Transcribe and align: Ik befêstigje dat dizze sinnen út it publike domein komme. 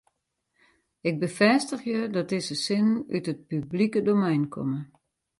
Ik 1.09 1.15
befêstigje 1.23 1.99
dat 2.13 2.29
dizze 2.29 2.55
sinnen 2.65 3.03
út 3.15 3.25
it 3.31 3.39
publike 3.49 3.99
domein 4.07 4.43
komme. 4.53 4.79